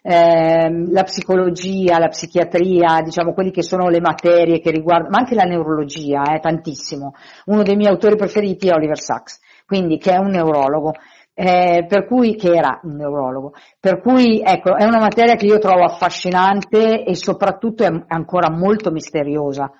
Eh, 0.02 0.70
la 0.90 1.04
psicologia, 1.04 2.00
la 2.00 2.08
psichiatria, 2.08 3.00
diciamo 3.04 3.32
quelli 3.34 3.52
che 3.52 3.62
sono 3.62 3.90
le 3.90 4.02
materie 4.02 4.60
che 4.60 4.72
riguardano, 4.72 5.12
ma 5.12 5.20
anche 5.20 5.36
la 5.36 5.44
neurologia, 5.44 6.24
eh, 6.34 6.40
tantissimo. 6.40 7.14
Uno 7.46 7.62
dei 7.62 7.76
miei 7.76 7.92
autori 7.92 8.16
preferiti 8.16 8.70
è 8.70 8.74
Oliver 8.74 9.00
Sacks, 9.00 9.40
quindi 9.68 10.00
che 10.00 10.14
è 10.14 10.18
un 10.18 10.32
neurologo 10.32 10.94
eh, 11.36 11.86
per 11.88 12.06
cui, 12.06 12.36
che 12.36 12.54
era 12.54 12.80
un 12.84 12.96
neurologo, 12.96 13.54
per 13.80 14.02
cui 14.02 14.42
ecco, 14.44 14.76
è 14.76 14.86
una 14.86 15.00
materia 15.00 15.36
che 15.36 15.46
io 15.46 15.58
trovo 15.58 15.84
affascinante 15.84 17.04
e 17.04 17.16
soprattutto 17.16 17.84
è 17.84 17.90
ancora 18.08 18.52
molto 18.52 18.92
misteriosa. 18.92 19.72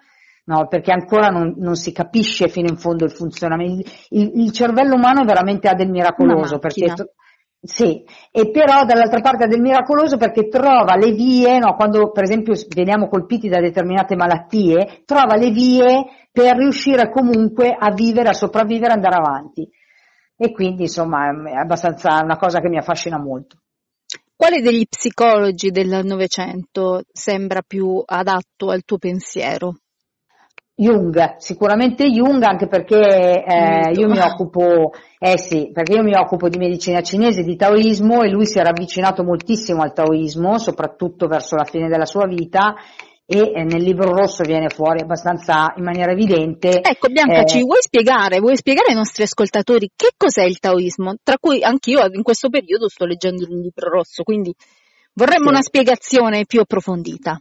No, 0.46 0.68
perché 0.68 0.92
ancora 0.92 1.28
non, 1.28 1.54
non, 1.56 1.76
si 1.76 1.94
capisce 1.94 2.50
fino 2.50 2.68
in 2.68 2.76
fondo 2.76 3.06
il 3.06 3.12
funzionamento. 3.12 3.90
Il, 4.10 4.42
il 4.42 4.52
cervello 4.52 4.96
umano 4.96 5.24
veramente 5.24 5.70
ha 5.70 5.74
del 5.74 5.90
miracoloso, 5.90 6.60
perché, 6.60 6.94
sì, 7.62 8.04
e 8.30 8.52
però 8.52 8.84
dall'altra 8.84 9.22
parte 9.22 9.46
ha 9.46 9.48
del 9.48 9.62
miracoloso 9.62 10.18
perché 10.18 10.50
trova 10.50 10.98
le 10.98 11.14
vie, 11.14 11.60
no, 11.60 11.76
quando 11.76 12.12
per 12.12 12.24
esempio 12.24 12.56
veniamo 12.76 13.08
colpiti 13.08 13.48
da 13.48 13.62
determinate 13.62 14.18
malattie, 14.18 15.04
trova 15.06 15.38
le 15.38 15.52
vie 15.52 16.04
per 16.30 16.58
riuscire 16.58 17.10
comunque 17.10 17.70
a 17.70 17.94
vivere, 17.94 18.28
a 18.28 18.34
sopravvivere, 18.34 18.92
a 18.92 18.96
andare 18.96 19.16
avanti 19.16 19.70
e 20.36 20.52
quindi 20.52 20.84
insomma 20.84 21.30
è 21.30 21.56
abbastanza 21.56 22.22
una 22.24 22.38
cosa 22.38 22.60
che 22.60 22.70
mi 22.70 22.78
affascina 22.78 23.18
molto. 23.18 23.58
Quale 24.36 24.62
degli 24.62 24.86
psicologi 24.88 25.70
del 25.70 26.02
Novecento 26.04 27.04
sembra 27.12 27.62
più 27.66 28.02
adatto 28.06 28.70
al 28.70 28.84
tuo 28.84 28.98
pensiero? 28.98 29.78
Jung, 30.76 31.36
sicuramente 31.38 32.10
Jung 32.10 32.42
anche 32.42 32.68
perché 32.68 33.44
eh, 33.44 33.92
io 33.92 34.08
mi 34.08 34.20
occupo, 34.20 34.92
eh 35.20 35.38
sì, 35.38 35.70
perché 35.72 35.94
io 35.94 36.04
mi 36.04 36.16
occupo 36.16 36.50
di 36.50 36.58
medicina 36.58 37.02
cinese, 37.02 37.44
di 37.44 37.56
taoismo 37.56 38.24
e 38.24 38.30
lui 38.30 38.48
si 38.48 38.58
era 38.58 38.70
avvicinato 38.70 39.24
moltissimo 39.24 39.84
al 39.84 39.94
taoismo, 39.94 40.58
soprattutto 40.58 41.28
verso 41.28 41.56
la 41.56 41.64
fine 41.64 41.88
della 41.88 42.06
sua 42.06 42.26
vita 42.26 42.74
e 43.26 43.52
eh, 43.56 43.64
nel 43.64 43.82
libro 43.82 44.12
rosso 44.12 44.44
viene 44.44 44.70
fuori 44.70 45.02
abbastanza 45.02 45.74
in 45.78 45.84
maniera 45.84 46.12
evidente. 46.12 46.82
Ecco 46.82 47.08
Bianca, 47.08 47.42
eh, 47.42 47.46
ci 47.48 47.62
vuoi 47.62 47.82
spiegare, 47.82 48.40
vuoi 48.40 48.58
spiegare 48.58 48.90
ai 48.90 48.96
nostri 48.96 49.24
ascoltatori 49.24 49.92
che 49.96 50.12
cos'è 50.18 50.44
il 50.44 50.60
taoismo? 50.60 51.16
Tra 51.24 51.38
cui 51.40 51.64
anch'io 51.64 52.06
in 52.12 52.22
questo 52.22 52.50
periodo 52.50 52.90
sto 52.90 53.06
leggendo 53.06 53.44
il 53.44 53.60
libro 53.60 53.90
rosso, 53.90 54.24
quindi 54.24 54.54
vorremmo 55.14 55.46
sì. 55.46 55.50
una 55.50 55.62
spiegazione 55.62 56.46
più 56.46 56.60
approfondita. 56.60 57.40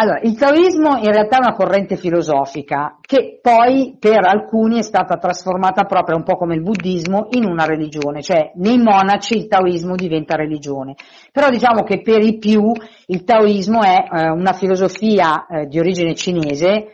Allora, 0.00 0.20
il 0.22 0.38
taoismo 0.38 0.96
in 0.98 1.10
realtà 1.10 1.38
è 1.38 1.40
una 1.40 1.56
corrente 1.56 1.96
filosofica 1.96 2.98
che 3.00 3.40
poi 3.42 3.96
per 3.98 4.24
alcuni 4.24 4.78
è 4.78 4.82
stata 4.82 5.16
trasformata 5.16 5.86
proprio 5.86 6.16
un 6.16 6.22
po' 6.22 6.36
come 6.36 6.54
il 6.54 6.62
buddismo 6.62 7.26
in 7.30 7.44
una 7.44 7.64
religione, 7.64 8.22
cioè 8.22 8.52
nei 8.54 8.78
monaci 8.78 9.36
il 9.36 9.48
taoismo 9.48 9.96
diventa 9.96 10.36
religione. 10.36 10.94
Però 11.32 11.48
diciamo 11.50 11.82
che 11.82 12.00
per 12.00 12.22
i 12.22 12.38
più 12.38 12.70
il 13.06 13.24
taoismo 13.24 13.82
è 13.82 13.96
eh, 13.96 14.28
una 14.28 14.52
filosofia 14.52 15.46
eh, 15.46 15.66
di 15.66 15.80
origine 15.80 16.14
cinese 16.14 16.92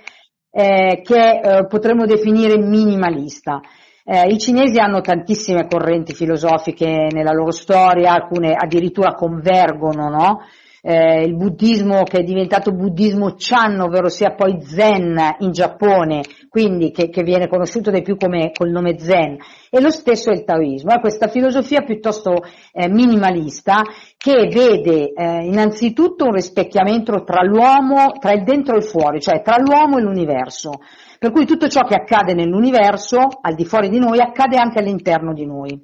eh, 0.51 1.03
che 1.03 1.41
eh, 1.43 1.67
potremmo 1.67 2.07
definire 2.07 2.57
minimalista. 2.57 3.61
Eh, 4.03 4.33
I 4.33 4.39
cinesi 4.39 4.79
hanno 4.79 5.03
tantissime 5.03 5.67
correnti 5.67 6.15
filosofiche 6.15 7.09
nella 7.11 7.33
loro 7.33 7.51
storia, 7.51 8.15
alcune 8.15 8.55
addirittura 8.55 9.13
convergono, 9.13 10.09
no? 10.09 10.41
Eh, 10.87 11.25
il 11.25 11.35
buddismo 11.35 12.03
che 12.03 12.19
è 12.19 12.23
diventato 12.23 12.71
buddismo 12.71 13.37
Chan, 13.39 13.81
ovvero 13.81 14.11
sia 14.11 14.35
poi 14.35 14.61
Zen 14.61 15.37
in 15.39 15.51
Giappone, 15.51 16.21
quindi 16.51 16.91
che, 16.91 17.09
che 17.09 17.23
viene 17.23 17.49
conosciuto 17.49 17.91
dai 17.91 18.03
più 18.03 18.17
come 18.19 18.51
col 18.53 18.69
nome 18.69 18.99
Zen, 18.99 19.39
e 19.71 19.81
lo 19.81 19.89
stesso 19.89 20.31
è 20.31 20.35
il 20.35 20.45
taoismo, 20.45 20.93
è 20.93 21.01
questa 21.01 21.29
filosofia 21.29 21.81
piuttosto 21.81 22.43
eh, 22.73 22.89
minimalista 22.91 23.81
che 24.19 24.47
vede 24.53 25.13
eh, 25.15 25.47
innanzitutto 25.47 26.27
un 26.27 26.33
rispecchiamento 26.33 27.25
tra 27.25 27.43
l'uomo, 27.43 28.11
tra 28.21 28.33
il 28.33 28.45
dentro 28.45 28.75
e 28.75 28.79
il 28.79 28.85
fuori, 28.85 29.23
cioè 29.23 29.41
tra 29.41 29.57
l'uomo 29.59 29.97
e 29.97 30.03
l'universo. 30.03 30.73
Per 31.19 31.33
cui 31.33 31.47
tutto 31.47 31.67
ciò 31.69 31.81
che 31.87 31.95
accade 31.95 32.35
nell'universo, 32.35 33.21
al 33.41 33.55
di 33.55 33.65
fuori 33.65 33.89
di 33.89 33.99
noi, 33.99 34.21
accade 34.21 34.59
anche 34.59 34.81
all'interno 34.81 35.33
di 35.33 35.47
noi, 35.47 35.81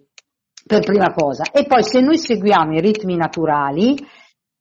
per 0.66 0.84
prima 0.84 1.14
cosa. 1.14 1.44
E 1.50 1.64
poi 1.64 1.82
se 1.82 2.00
noi 2.00 2.18
seguiamo 2.18 2.74
i 2.74 2.80
ritmi 2.80 3.16
naturali, 3.16 3.96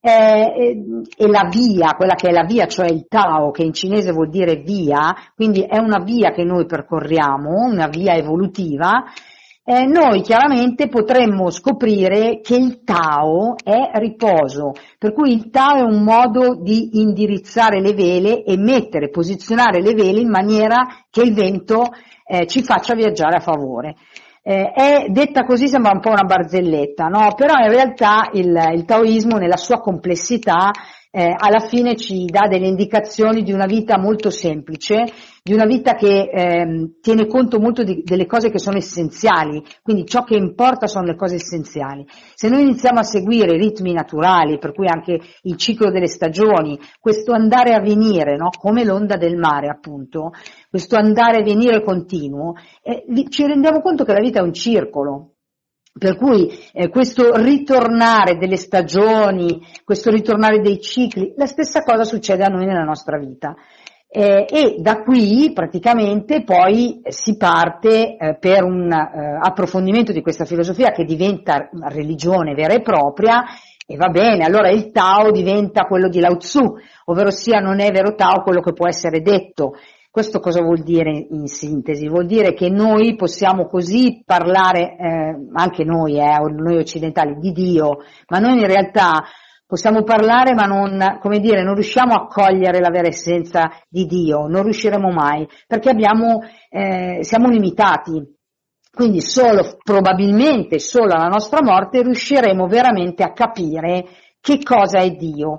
eh, 0.00 1.04
e 1.16 1.26
la 1.28 1.48
via, 1.50 1.94
quella 1.94 2.14
che 2.14 2.28
è 2.28 2.32
la 2.32 2.44
via, 2.44 2.66
cioè 2.66 2.90
il 2.90 3.06
Tao, 3.06 3.50
che 3.50 3.62
in 3.62 3.72
cinese 3.72 4.12
vuol 4.12 4.30
dire 4.30 4.56
via, 4.56 5.14
quindi 5.34 5.62
è 5.62 5.78
una 5.78 6.02
via 6.02 6.30
che 6.30 6.44
noi 6.44 6.64
percorriamo, 6.64 7.66
una 7.70 7.86
via 7.86 8.14
evolutiva, 8.14 9.04
eh, 9.62 9.84
noi 9.84 10.22
chiaramente 10.22 10.88
potremmo 10.88 11.50
scoprire 11.50 12.40
che 12.40 12.56
il 12.56 12.82
Tao 12.82 13.54
è 13.62 13.90
riposo, 13.98 14.72
per 14.98 15.12
cui 15.12 15.32
il 15.32 15.50
Tao 15.50 15.76
è 15.76 15.82
un 15.82 16.02
modo 16.02 16.56
di 16.60 16.98
indirizzare 17.00 17.80
le 17.80 17.92
vele 17.92 18.42
e 18.42 18.56
mettere, 18.56 19.10
posizionare 19.10 19.82
le 19.82 19.92
vele 19.92 20.20
in 20.20 20.30
maniera 20.30 20.86
che 21.10 21.20
il 21.22 21.34
vento 21.34 21.90
eh, 22.26 22.46
ci 22.46 22.62
faccia 22.62 22.94
viaggiare 22.94 23.36
a 23.36 23.40
favore. 23.40 23.96
Eh, 24.42 24.72
è 24.72 25.06
detta 25.08 25.44
così 25.44 25.68
sembra 25.68 25.92
un 25.92 26.00
po' 26.00 26.10
una 26.10 26.24
barzelletta, 26.24 27.08
no? 27.08 27.34
però 27.34 27.58
in 27.62 27.70
realtà 27.70 28.30
il, 28.32 28.56
il 28.74 28.84
taoismo 28.86 29.36
nella 29.36 29.58
sua 29.58 29.80
complessità 29.80 30.70
eh, 31.12 31.34
alla 31.36 31.60
fine 31.60 31.96
ci 31.96 32.24
dà 32.26 32.46
delle 32.46 32.68
indicazioni 32.68 33.42
di 33.42 33.52
una 33.52 33.66
vita 33.66 33.98
molto 33.98 34.30
semplice, 34.30 35.04
di 35.42 35.52
una 35.52 35.64
vita 35.64 35.94
che 35.94 36.30
eh, 36.32 36.98
tiene 37.00 37.26
conto 37.26 37.58
molto 37.58 37.82
di, 37.82 38.02
delle 38.04 38.26
cose 38.26 38.50
che 38.50 38.60
sono 38.60 38.76
essenziali, 38.76 39.62
quindi 39.82 40.06
ciò 40.06 40.22
che 40.22 40.36
importa 40.36 40.86
sono 40.86 41.06
le 41.06 41.16
cose 41.16 41.34
essenziali. 41.36 42.06
Se 42.34 42.48
noi 42.48 42.62
iniziamo 42.62 43.00
a 43.00 43.04
seguire 43.04 43.56
i 43.56 43.58
ritmi 43.58 43.92
naturali, 43.92 44.58
per 44.58 44.72
cui 44.72 44.86
anche 44.86 45.18
il 45.42 45.56
ciclo 45.56 45.90
delle 45.90 46.06
stagioni, 46.06 46.78
questo 47.00 47.32
andare 47.32 47.74
a 47.74 47.80
venire, 47.80 48.36
no? 48.36 48.50
come 48.56 48.84
l'onda 48.84 49.16
del 49.16 49.36
mare 49.36 49.68
appunto, 49.68 50.30
questo 50.68 50.94
andare 50.94 51.38
a 51.38 51.42
venire 51.42 51.82
continuo, 51.82 52.54
eh, 52.82 53.04
ci 53.28 53.46
rendiamo 53.46 53.80
conto 53.80 54.04
che 54.04 54.12
la 54.12 54.20
vita 54.20 54.38
è 54.38 54.42
un 54.42 54.52
circolo, 54.52 55.29
per 56.00 56.16
cui 56.16 56.50
eh, 56.72 56.88
questo 56.88 57.36
ritornare 57.36 58.38
delle 58.38 58.56
stagioni, 58.56 59.60
questo 59.84 60.10
ritornare 60.10 60.60
dei 60.60 60.80
cicli, 60.80 61.34
la 61.36 61.44
stessa 61.44 61.82
cosa 61.82 62.04
succede 62.04 62.42
a 62.42 62.48
noi 62.48 62.64
nella 62.64 62.84
nostra 62.84 63.18
vita. 63.18 63.54
Eh, 64.08 64.46
e 64.50 64.76
da 64.80 65.02
qui 65.02 65.52
praticamente 65.54 66.42
poi 66.42 67.00
si 67.06 67.36
parte 67.36 68.16
eh, 68.16 68.36
per 68.40 68.64
un 68.64 68.90
eh, 68.90 69.38
approfondimento 69.40 70.10
di 70.10 70.22
questa 70.22 70.44
filosofia 70.44 70.90
che 70.90 71.04
diventa 71.04 71.68
religione 71.90 72.54
vera 72.54 72.74
e 72.74 72.80
propria 72.80 73.44
e 73.86 73.96
va 73.96 74.08
bene, 74.08 74.44
allora 74.44 74.70
il 74.70 74.90
Tao 74.90 75.30
diventa 75.30 75.84
quello 75.84 76.08
di 76.08 76.18
Lao 76.18 76.36
Tzu, 76.36 76.76
ovvero 77.04 77.30
sia 77.30 77.58
non 77.58 77.78
è 77.78 77.90
vero 77.90 78.14
Tao 78.14 78.42
quello 78.42 78.60
che 78.60 78.72
può 78.72 78.88
essere 78.88 79.20
detto, 79.20 79.74
questo 80.10 80.40
cosa 80.40 80.60
vuol 80.60 80.82
dire 80.82 81.26
in 81.30 81.46
sintesi? 81.46 82.08
Vuol 82.08 82.26
dire 82.26 82.52
che 82.52 82.68
noi 82.68 83.14
possiamo 83.14 83.66
così 83.66 84.22
parlare, 84.24 84.96
eh, 84.96 85.48
anche 85.52 85.84
noi, 85.84 86.18
eh, 86.18 86.38
noi 86.50 86.78
occidentali, 86.78 87.36
di 87.38 87.52
Dio, 87.52 87.98
ma 88.28 88.38
noi 88.40 88.58
in 88.58 88.66
realtà 88.66 89.22
possiamo 89.70 90.02
parlare 90.02 90.52
ma 90.52 90.64
non, 90.64 91.18
come 91.20 91.38
dire, 91.38 91.62
non 91.62 91.74
riusciamo 91.74 92.12
a 92.14 92.26
cogliere 92.26 92.80
la 92.80 92.90
vera 92.90 93.06
essenza 93.06 93.70
di 93.88 94.04
Dio, 94.06 94.48
non 94.48 94.64
riusciremo 94.64 95.12
mai, 95.12 95.46
perché 95.68 95.90
abbiamo, 95.90 96.40
eh, 96.68 97.18
siamo 97.22 97.48
limitati. 97.48 98.38
Quindi 98.92 99.20
solo, 99.20 99.78
probabilmente 99.80 100.80
solo 100.80 101.14
alla 101.14 101.28
nostra 101.28 101.62
morte 101.62 102.02
riusciremo 102.02 102.66
veramente 102.66 103.22
a 103.22 103.32
capire 103.32 104.06
che 104.40 104.60
cosa 104.64 104.98
è 104.98 105.10
Dio. 105.12 105.58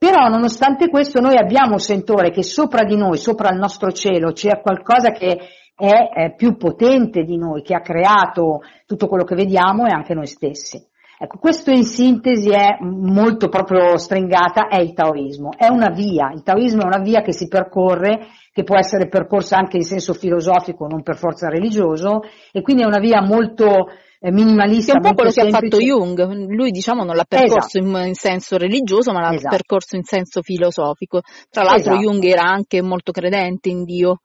Però 0.00 0.28
nonostante 0.28 0.88
questo 0.88 1.20
noi 1.20 1.36
abbiamo 1.36 1.72
un 1.72 1.78
sentore 1.78 2.30
che 2.30 2.42
sopra 2.42 2.84
di 2.84 2.96
noi, 2.96 3.18
sopra 3.18 3.50
il 3.50 3.58
nostro 3.58 3.92
cielo, 3.92 4.32
c'è 4.32 4.62
qualcosa 4.62 5.10
che 5.10 5.38
è, 5.74 6.08
è 6.08 6.34
più 6.34 6.56
potente 6.56 7.22
di 7.22 7.36
noi, 7.36 7.60
che 7.60 7.74
ha 7.74 7.82
creato 7.82 8.60
tutto 8.86 9.08
quello 9.08 9.24
che 9.24 9.34
vediamo 9.34 9.84
e 9.84 9.92
anche 9.92 10.14
noi 10.14 10.26
stessi. 10.26 10.82
Ecco, 11.22 11.36
questo 11.36 11.70
in 11.70 11.84
sintesi 11.84 12.48
è 12.48 12.78
molto 12.80 13.50
proprio 13.50 13.98
stringata, 13.98 14.68
è 14.68 14.80
il 14.80 14.94
taoismo, 14.94 15.50
è 15.54 15.68
una 15.68 15.90
via, 15.90 16.30
il 16.32 16.42
taoismo 16.42 16.80
è 16.80 16.86
una 16.86 17.02
via 17.02 17.20
che 17.20 17.34
si 17.34 17.46
percorre, 17.46 18.28
che 18.50 18.62
può 18.62 18.78
essere 18.78 19.06
percorsa 19.06 19.58
anche 19.58 19.76
in 19.76 19.82
senso 19.82 20.14
filosofico, 20.14 20.86
non 20.86 21.02
per 21.02 21.18
forza 21.18 21.48
religioso, 21.48 22.22
e 22.50 22.62
quindi 22.62 22.84
è 22.84 22.86
una 22.86 23.00
via 23.00 23.20
molto 23.20 23.88
eh, 24.18 24.32
minimalista. 24.32 24.92
Che 24.92 24.98
è 24.98 25.02
un 25.02 25.08
po' 25.10 25.14
quello 25.14 25.30
semplice. 25.30 25.60
che 25.60 25.66
ha 25.66 25.68
fatto 25.68 25.84
Jung, 25.84 26.48
lui 26.54 26.70
diciamo 26.70 27.04
non 27.04 27.14
l'ha 27.14 27.26
percorso 27.28 27.78
esatto. 27.78 27.98
in, 27.98 28.06
in, 28.06 28.14
senso 28.14 28.56
religioso, 28.56 29.12
ma 29.12 29.20
l'ha 29.20 29.34
esatto. 29.34 29.56
percorso 29.56 29.96
in 29.96 30.04
senso 30.04 30.40
filosofico. 30.40 31.20
Tra 31.50 31.64
l'altro 31.64 31.96
esatto. 31.96 31.98
Jung 31.98 32.24
era 32.24 32.44
anche 32.44 32.80
molto 32.80 33.12
credente 33.12 33.68
in 33.68 33.84
Dio, 33.84 34.20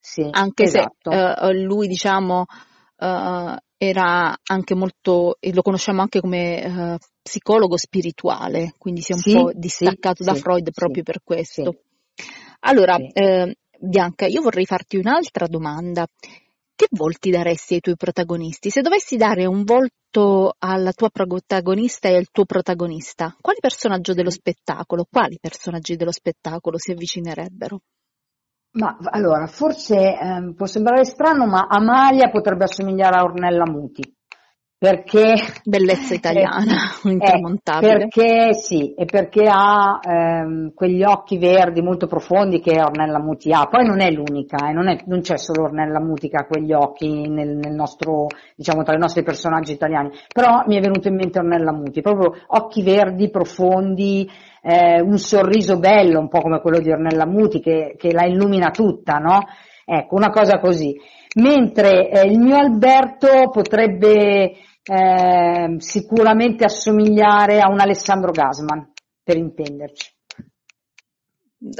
sì, 0.00 0.26
anche 0.28 0.66
se 0.66 0.80
uh, 0.80 1.52
lui 1.52 1.86
diciamo 1.86 2.46
uh, 2.96 3.54
era 3.82 4.36
anche 4.44 4.74
molto, 4.74 5.38
e 5.40 5.54
lo 5.54 5.62
conosciamo 5.62 6.02
anche 6.02 6.20
come 6.20 6.66
uh, 6.66 6.98
psicologo 7.22 7.78
spirituale, 7.78 8.74
quindi 8.76 9.00
si 9.00 9.12
è 9.12 9.14
un 9.14 9.20
sì, 9.22 9.32
po' 9.32 9.52
distaccato 9.54 10.22
sì, 10.22 10.28
da 10.28 10.34
Freud 10.34 10.70
proprio 10.70 11.02
per 11.02 11.22
questo. 11.24 11.80
Allora, 12.60 12.96
eh, 12.96 13.56
Bianca, 13.78 14.26
io 14.26 14.42
vorrei 14.42 14.66
farti 14.66 14.98
un'altra 14.98 15.46
domanda. 15.46 16.06
Che 16.74 16.88
volti 16.90 17.30
daresti 17.30 17.74
ai 17.74 17.80
tuoi 17.80 17.96
protagonisti? 17.96 18.68
Se 18.68 18.82
dovessi 18.82 19.16
dare 19.16 19.46
un 19.46 19.64
volto 19.64 20.54
alla 20.58 20.92
tua 20.92 21.08
protagonista 21.08 22.08
e 22.08 22.16
al 22.16 22.28
tuo 22.30 22.44
protagonista, 22.44 23.34
quali 23.40 23.60
personaggio 23.60 24.12
dello 24.12 24.30
spettacolo, 24.30 25.06
quali 25.10 25.38
personaggi 25.40 25.96
dello 25.96 26.12
spettacolo 26.12 26.76
si 26.78 26.90
avvicinerebbero? 26.90 27.80
Ma 28.72 28.96
allora, 29.10 29.46
forse 29.46 29.96
eh, 29.96 30.54
può 30.54 30.66
sembrare 30.66 31.04
strano, 31.04 31.46
ma 31.46 31.66
Amalia 31.68 32.30
potrebbe 32.30 32.64
assomigliare 32.64 33.16
a 33.16 33.24
Ornella 33.24 33.64
Muti. 33.68 34.02
Perché 34.80 35.34
bellezza 35.62 36.14
italiana, 36.14 36.88
eh, 37.04 37.10
intramontabile. 37.10 38.08
Perché 38.08 38.54
sì, 38.54 38.94
e 38.94 39.04
perché 39.04 39.46
ha 39.46 40.00
ehm, 40.02 40.72
quegli 40.72 41.02
occhi 41.02 41.36
verdi 41.36 41.82
molto 41.82 42.06
profondi 42.06 42.60
che 42.60 42.80
Ornella 42.80 43.20
Muti 43.20 43.52
ha. 43.52 43.66
Poi 43.66 43.84
non 43.86 44.00
è 44.00 44.10
l'unica, 44.10 44.70
eh, 44.70 44.72
non, 44.72 44.88
è, 44.88 44.96
non, 45.04 45.20
c'è 45.20 45.36
solo 45.36 45.64
Ornella 45.64 46.00
Muti 46.00 46.30
che 46.30 46.38
ha 46.38 46.46
quegli 46.46 46.72
occhi 46.72 47.28
nel, 47.28 47.56
nel 47.56 47.74
nostro, 47.74 48.28
diciamo, 48.56 48.82
tra 48.82 48.94
i 48.94 48.98
nostri 48.98 49.22
personaggi 49.22 49.72
italiani. 49.72 50.12
Però 50.32 50.62
mi 50.66 50.78
è 50.78 50.80
venuto 50.80 51.08
in 51.08 51.16
mente 51.16 51.40
Ornella 51.40 51.74
Muti, 51.74 52.00
proprio 52.00 52.32
occhi 52.46 52.82
verdi, 52.82 53.28
profondi, 53.28 54.26
eh, 54.62 55.02
un 55.02 55.18
sorriso 55.18 55.78
bello, 55.78 56.20
un 56.20 56.28
po' 56.28 56.40
come 56.40 56.58
quello 56.62 56.80
di 56.80 56.90
Ornella 56.90 57.26
Muti, 57.26 57.60
che, 57.60 57.96
che 57.98 58.14
la 58.14 58.24
illumina 58.24 58.70
tutta, 58.70 59.18
no? 59.18 59.40
Ecco, 59.84 60.14
una 60.14 60.30
cosa 60.30 60.58
così. 60.58 60.98
Mentre 61.34 62.08
eh, 62.08 62.26
il 62.26 62.38
mio 62.38 62.56
Alberto 62.56 63.50
potrebbe 63.50 64.54
eh, 64.82 65.76
sicuramente 65.78 66.64
assomigliare 66.64 67.60
a 67.60 67.68
un 67.68 67.80
Alessandro 67.80 68.30
Gasman, 68.30 68.92
per 69.22 69.36
intenderci. 69.36 70.18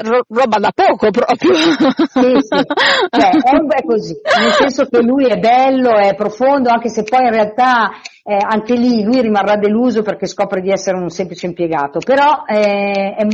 Ro- 0.02 0.26
roba 0.28 0.58
da 0.58 0.72
poco 0.74 1.10
proprio. 1.10 1.54
Sì, 1.54 2.36
sì, 2.40 2.62
cioè, 3.08 3.30
è, 3.30 3.56
è, 3.56 3.82
così, 3.82 4.14
nel 4.38 4.52
senso 4.52 4.84
che 4.84 5.00
lui 5.00 5.24
è 5.24 5.38
bello, 5.38 5.96
è 5.96 6.14
profondo, 6.14 6.68
anche 6.68 6.90
se 6.90 7.02
poi 7.02 7.24
in 7.24 7.30
realtà 7.30 7.90
eh, 8.22 8.36
anche 8.38 8.74
lì 8.74 9.02
lui 9.02 9.22
rimarrà 9.22 9.56
deluso 9.56 10.02
perché 10.02 10.26
scopre 10.26 10.60
di 10.60 10.70
essere 10.70 10.98
un 10.98 11.08
semplice 11.08 11.46
impiegato, 11.46 11.98
però 12.00 12.42
eh, 12.46 13.14
è, 13.14 13.26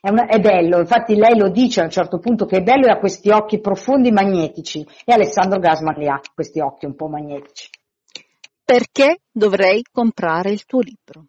è, 0.00 0.10
una, 0.10 0.26
è, 0.26 0.40
bello, 0.40 0.80
infatti 0.80 1.14
lei 1.14 1.38
lo 1.38 1.48
dice 1.48 1.80
a 1.80 1.84
un 1.84 1.90
certo 1.90 2.18
punto 2.18 2.44
che 2.44 2.56
è 2.56 2.62
bello 2.62 2.86
e 2.86 2.90
ha 2.90 2.98
questi 2.98 3.30
occhi 3.30 3.60
profondi 3.60 4.10
magnetici 4.10 4.84
e 5.04 5.12
Alessandro 5.12 5.60
Gasman 5.60 5.94
li 5.94 6.08
ha 6.08 6.20
questi 6.34 6.58
occhi 6.60 6.86
un 6.86 6.96
po' 6.96 7.06
magnetici. 7.06 7.70
Perché 8.64 9.18
dovrei 9.30 9.82
comprare 9.90 10.50
il 10.50 10.64
tuo 10.64 10.80
libro? 10.80 11.26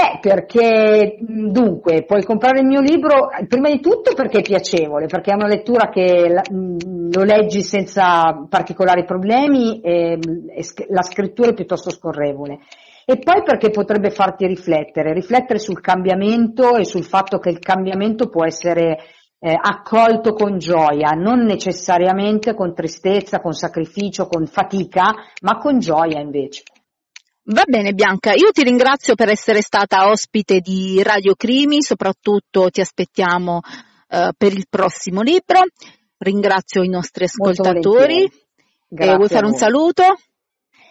Eh, 0.00 0.18
perché 0.18 1.18
dunque 1.20 2.04
puoi 2.04 2.24
comprare 2.24 2.60
il 2.60 2.66
mio 2.66 2.80
libro 2.80 3.28
prima 3.46 3.68
di 3.68 3.80
tutto 3.80 4.14
perché 4.14 4.38
è 4.38 4.42
piacevole, 4.42 5.06
perché 5.06 5.30
è 5.30 5.34
una 5.34 5.46
lettura 5.46 5.90
che 5.90 6.40
lo 6.50 7.22
leggi 7.22 7.62
senza 7.62 8.46
particolari 8.48 9.04
problemi 9.04 9.80
e 9.82 10.18
la 10.88 11.02
scrittura 11.02 11.50
è 11.50 11.54
piuttosto 11.54 11.90
scorrevole. 11.90 12.60
E 13.04 13.18
poi 13.18 13.42
perché 13.42 13.70
potrebbe 13.70 14.10
farti 14.10 14.46
riflettere, 14.46 15.12
riflettere 15.12 15.58
sul 15.58 15.80
cambiamento 15.80 16.76
e 16.76 16.84
sul 16.84 17.04
fatto 17.04 17.38
che 17.38 17.50
il 17.50 17.58
cambiamento 17.58 18.28
può 18.28 18.46
essere 18.46 18.98
eh, 19.40 19.56
accolto 19.58 20.34
con 20.34 20.58
gioia, 20.58 21.12
non 21.12 21.44
necessariamente 21.44 22.54
con 22.54 22.74
tristezza, 22.74 23.40
con 23.40 23.52
sacrificio, 23.52 24.26
con 24.26 24.46
fatica, 24.46 25.14
ma 25.42 25.56
con 25.56 25.78
gioia 25.78 26.20
invece. 26.20 26.62
Va 27.42 27.64
bene 27.66 27.94
Bianca, 27.94 28.32
io 28.34 28.50
ti 28.52 28.62
ringrazio 28.62 29.14
per 29.14 29.30
essere 29.30 29.62
stata 29.62 30.08
ospite 30.10 30.60
di 30.60 31.02
Radio 31.02 31.34
Crimi, 31.34 31.82
soprattutto 31.82 32.68
ti 32.68 32.80
aspettiamo 32.80 33.56
uh, 33.56 34.28
per 34.36 34.52
il 34.52 34.66
prossimo 34.68 35.22
libro. 35.22 35.60
Ringrazio 36.18 36.82
i 36.82 36.88
nostri 36.88 37.24
ascoltatori. 37.24 38.24
Eh, 38.24 39.16
vuoi 39.16 39.28
fare 39.28 39.46
un 39.46 39.54
saluto? 39.54 40.04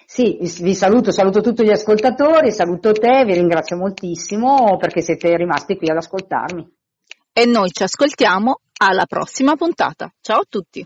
Sì, 0.05 0.39
vi 0.62 0.73
saluto, 0.73 1.12
saluto 1.12 1.39
tutti 1.39 1.63
gli 1.63 1.69
ascoltatori, 1.69 2.51
saluto 2.51 2.93
te, 2.93 3.23
vi 3.25 3.35
ringrazio 3.35 3.77
moltissimo 3.77 4.75
perché 4.77 5.01
siete 5.01 5.38
rimasti 5.38 5.77
qui 5.77 5.91
ad 5.91 5.97
ascoltarmi. 5.97 6.79
E 7.39 7.45
noi 7.45 7.71
ci 7.71 7.84
ascoltiamo 7.84 8.60
alla 8.80 9.06
prossima 9.06 9.56
puntata. 9.56 10.12
Ciao 10.19 10.39
a 10.39 10.45
tutti. 10.45 10.86